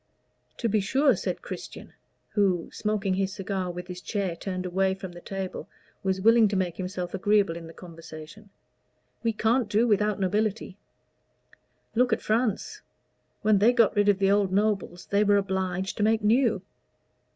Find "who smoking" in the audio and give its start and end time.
2.31-3.13